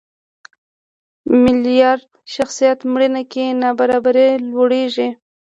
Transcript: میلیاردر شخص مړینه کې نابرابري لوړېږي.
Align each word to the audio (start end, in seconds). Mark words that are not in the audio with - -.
میلیاردر 1.43 2.09
شخص 2.33 2.57
مړینه 2.91 3.21
کې 3.31 3.45
نابرابري 3.61 4.29
لوړېږي. 4.49 5.09